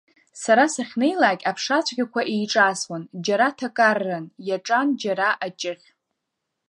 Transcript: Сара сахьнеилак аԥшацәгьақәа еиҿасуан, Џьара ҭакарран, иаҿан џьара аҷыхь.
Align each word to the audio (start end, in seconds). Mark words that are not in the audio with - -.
Сара 0.41 0.65
сахьнеилак 0.73 1.39
аԥшацәгьақәа 1.49 2.21
еиҿасуан, 2.33 3.03
Џьара 3.25 3.47
ҭакарран, 3.57 4.25
иаҿан 4.47 4.87
џьара 5.01 5.29
аҷыхь. 5.45 5.87